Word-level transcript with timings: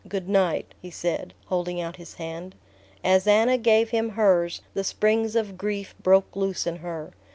"Good 0.07 0.27
night," 0.27 0.73
he 0.81 0.89
said, 0.89 1.35
holding 1.45 1.79
out 1.79 1.97
his 1.97 2.15
hand. 2.15 2.55
As 3.03 3.27
Anna 3.27 3.55
gave 3.59 3.91
him 3.91 4.09
hers 4.09 4.63
the 4.73 4.83
springs 4.83 5.35
of 5.35 5.59
grief 5.59 5.93
broke 6.01 6.35
loose 6.35 6.65
in 6.65 6.77
her. 6.77 7.11